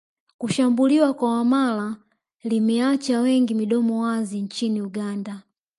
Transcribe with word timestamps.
Kushambuliwa 0.37 1.13
kwa 1.13 1.33
Wamala 1.37 1.95
limeacha 2.43 3.19
wengi 3.21 3.55
midomo 3.55 4.01
wazi 4.03 4.41
nchini 4.41 4.81
Uganda 4.81 5.41